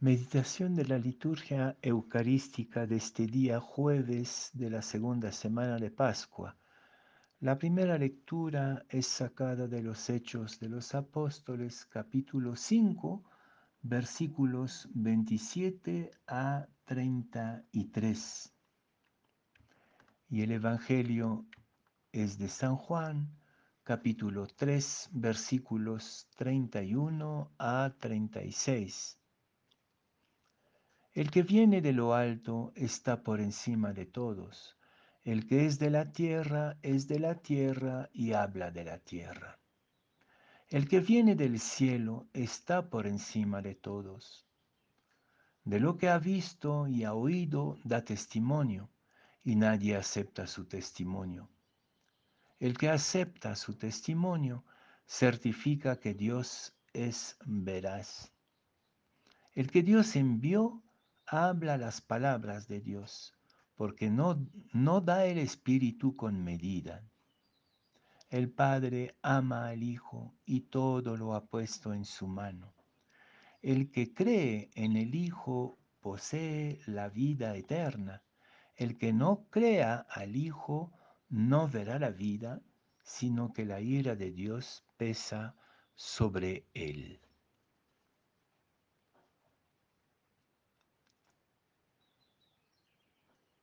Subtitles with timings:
[0.00, 6.54] Meditación de la liturgia eucarística de este día jueves de la segunda semana de Pascua.
[7.40, 13.24] La primera lectura es sacada de los Hechos de los Apóstoles, capítulo 5,
[13.80, 18.52] versículos 27 a 33.
[20.28, 21.46] Y el Evangelio
[22.12, 23.34] es de San Juan,
[23.82, 29.18] capítulo 3, versículos 31 a 36.
[31.16, 34.76] El que viene de lo alto está por encima de todos.
[35.24, 39.58] El que es de la tierra es de la tierra y habla de la tierra.
[40.68, 44.46] El que viene del cielo está por encima de todos.
[45.64, 48.90] De lo que ha visto y ha oído da testimonio,
[49.42, 51.48] y nadie acepta su testimonio.
[52.60, 54.66] El que acepta su testimonio
[55.06, 58.34] certifica que Dios es veraz.
[59.54, 60.82] El que Dios envió
[61.26, 63.34] habla las palabras de Dios,
[63.74, 67.04] porque no, no da el Espíritu con medida.
[68.30, 72.74] El Padre ama al Hijo y todo lo ha puesto en su mano.
[73.62, 78.22] El que cree en el Hijo posee la vida eterna.
[78.76, 80.92] El que no crea al Hijo
[81.28, 82.60] no verá la vida,
[83.02, 85.54] sino que la ira de Dios pesa
[85.94, 87.20] sobre él.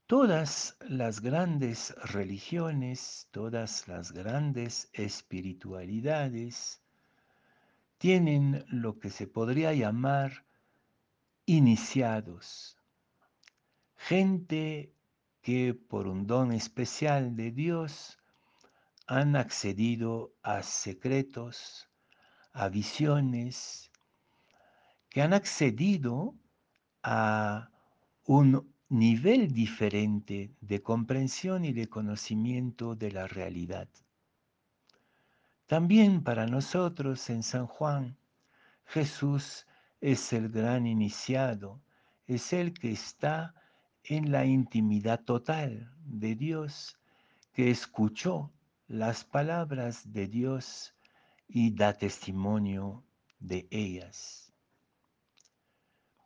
[0.06, 6.82] Todas las grandes religiones, todas las grandes espiritualidades
[8.00, 10.46] tienen lo que se podría llamar
[11.46, 12.78] iniciados,
[13.96, 14.94] gente
[15.42, 18.20] que por un don especial de Dios
[19.08, 21.88] han accedido a secretos,
[22.52, 23.90] a visiones,
[25.10, 26.36] que han accedido
[27.04, 27.70] a
[28.26, 33.88] un nivel diferente de comprensión y de conocimiento de la realidad.
[35.68, 38.18] También para nosotros en San Juan,
[38.86, 39.66] Jesús
[40.02, 41.82] es el gran iniciado,
[42.28, 43.56] es el que está
[44.04, 46.98] en la intimidad total de Dios,
[47.54, 48.52] que escuchó
[48.88, 50.94] las palabras de Dios
[51.48, 53.04] y da testimonio
[53.40, 54.54] de ellas.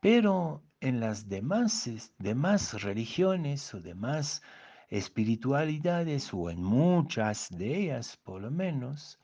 [0.02, 4.42] Pero en las demás, demás religiones o demás
[4.90, 9.20] espiritualidades, o en muchas de ellas por lo menos,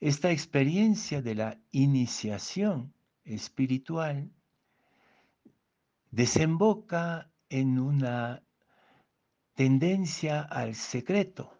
[0.00, 2.92] esta experiencia de la iniciación
[3.24, 4.32] espiritual
[6.10, 8.42] desemboca en una
[9.54, 11.56] tendencia al secreto,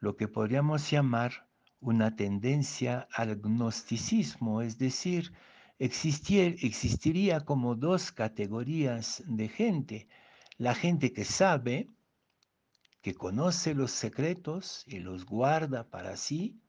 [0.00, 1.48] lo que podríamos llamar
[1.80, 5.32] una tendencia al gnosticismo, es decir,
[5.78, 10.08] existiría como dos categorías de gente.
[10.56, 11.88] La gente que sabe,
[13.00, 16.60] que conoce los secretos y los guarda para sí,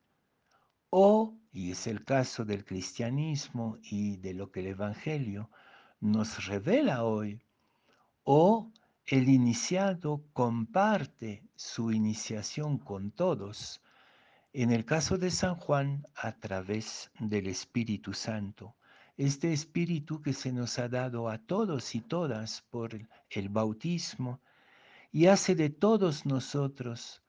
[0.92, 5.50] o, y es el caso del cristianismo y de lo que el Evangelio
[6.00, 7.42] nos revela hoy,
[8.24, 8.72] o
[9.06, 13.82] el iniciado comparte su iniciación con todos,
[14.54, 18.76] en el caso de San Juan a través del Espíritu Santo,
[19.20, 22.98] este Espíritu que se nos ha dado a todos y todas por
[23.30, 24.40] el bautismo
[25.12, 27.22] y hace de todos nosotros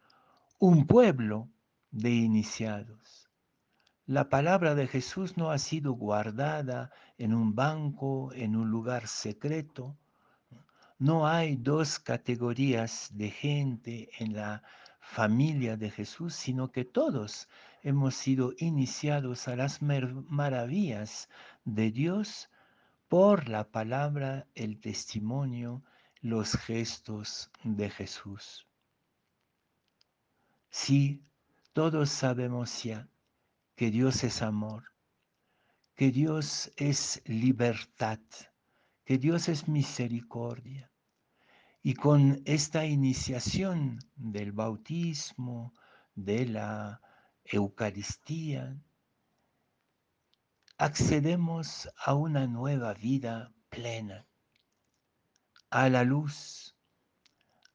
[0.60, 1.48] un pueblo
[1.90, 3.28] de iniciados.
[4.06, 9.98] La palabra de Jesús no ha sido guardada en un banco, en un lugar secreto,
[11.00, 14.62] no hay dos categorías de gente en la
[15.00, 17.48] familia de Jesús, sino que todos
[17.82, 21.28] hemos sido iniciados a las maravillas
[21.64, 22.50] de Dios
[23.08, 25.82] por la palabra, el testimonio,
[26.20, 28.66] los gestos de Jesús.
[30.70, 31.22] Sí,
[31.72, 33.08] todos sabemos ya
[33.74, 34.84] que Dios es amor,
[35.94, 38.20] que Dios es libertad,
[39.04, 40.90] que Dios es misericordia,
[41.82, 45.72] y con esta iniciación del bautismo,
[46.14, 47.00] de la
[47.44, 48.76] Eucaristía,
[50.78, 54.26] accedemos a una nueva vida plena,
[55.68, 56.74] a la luz,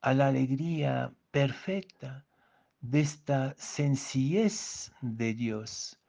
[0.02, 2.26] a la alegría perfecta
[2.82, 6.00] de esta sencillez de Dios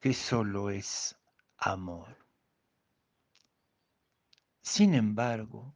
[0.00, 1.16] que solo es
[1.56, 2.16] amor.
[4.60, 5.74] Sin embargo,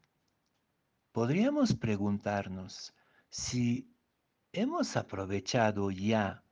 [1.12, 2.94] podríamos preguntarnos
[3.30, 3.94] si
[4.52, 6.42] hemos aprovechado ya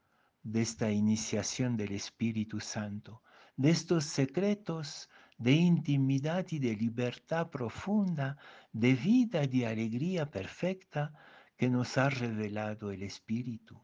[0.46, 3.20] de esta iniciación del Espíritu Santo,
[3.56, 8.38] de estos secretos de intimidad y de libertad profunda,
[8.72, 11.12] de vida y de alegría perfecta
[11.56, 13.82] que nos ha revelado el Espíritu.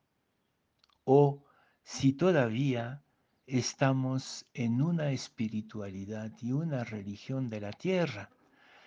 [1.03, 1.45] O
[1.83, 3.03] si todavía
[3.45, 8.31] estamos en una espiritualidad y una religión de la tierra,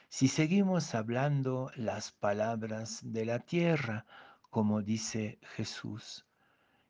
[0.08, 4.06] si seguimos hablando las palabras de la tierra,
[4.50, 6.26] como dice Jesús,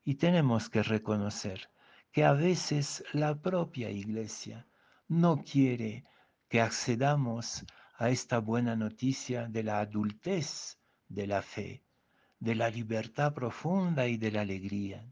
[0.06, 1.68] y tenemos que reconocer
[2.12, 4.64] que a veces la propia iglesia
[5.08, 6.04] no quiere
[6.48, 7.64] que accedamos
[7.98, 11.82] a esta buena noticia de la adultez de la fe,
[12.38, 15.04] de la libertad profunda y de la alegría.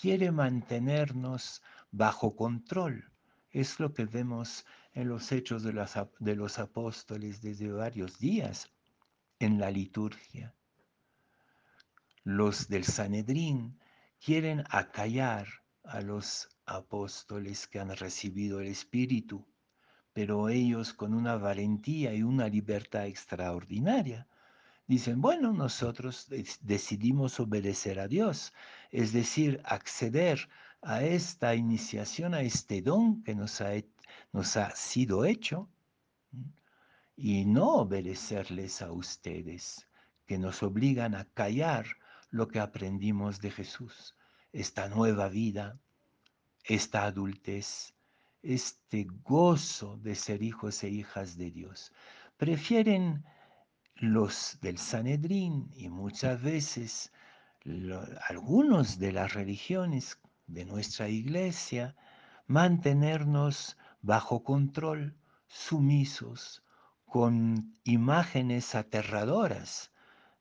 [0.00, 1.60] Quiere mantenernos
[1.90, 3.10] bajo control.
[3.50, 4.64] Es lo que vemos
[4.94, 5.84] en los hechos de,
[6.20, 8.70] de los apóstoles desde varios días
[9.40, 10.54] en la liturgia.
[12.22, 13.81] Los del Sanedrín
[14.24, 15.48] quieren acallar
[15.82, 19.44] a los apóstoles que han recibido el Espíritu,
[20.12, 24.28] pero ellos con una valentía y una libertad extraordinaria.
[24.86, 26.28] Dicen, bueno, nosotros
[26.60, 28.52] decidimos obedecer a Dios,
[28.92, 30.48] es decir, acceder
[30.82, 33.72] a esta iniciación, a este don que nos ha,
[34.32, 35.68] nos ha sido hecho,
[37.16, 39.88] y no obedecerles a ustedes,
[40.26, 41.86] que nos obligan a callar
[42.32, 44.16] lo que aprendimos de Jesús,
[44.52, 45.78] esta nueva vida,
[46.64, 47.94] esta adultez,
[48.42, 51.92] este gozo de ser hijos e hijas de Dios.
[52.38, 53.24] Prefieren
[53.96, 57.12] los del Sanedrín y muchas veces
[58.28, 61.94] algunos de las religiones de nuestra iglesia
[62.46, 65.14] mantenernos bajo control,
[65.46, 66.64] sumisos,
[67.04, 69.92] con imágenes aterradoras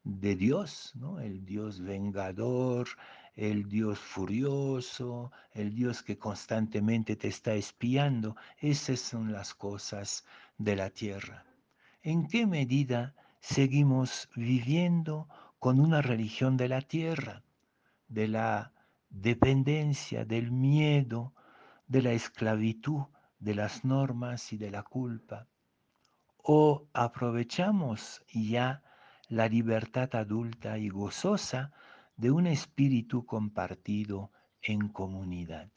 [0.03, 1.19] de Dios, ¿no?
[1.19, 2.87] el Dios vengador,
[3.35, 8.35] el Dios furioso, el Dios que constantemente te está espiando.
[8.57, 10.25] Esas son las cosas
[10.57, 11.45] de la tierra.
[12.03, 15.27] ¿En qué medida seguimos viviendo
[15.59, 17.43] con una religión de la tierra,
[18.07, 18.73] de la
[19.09, 21.33] dependencia, del miedo,
[21.87, 23.03] de la esclavitud,
[23.39, 25.47] de las normas y de la culpa?
[26.37, 28.81] ¿O aprovechamos ya
[29.31, 31.71] la libertad adulta y gozosa
[32.17, 34.29] de un espíritu compartido
[34.61, 35.69] en comunidad.